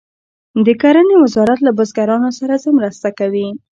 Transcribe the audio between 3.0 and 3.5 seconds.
کوي؟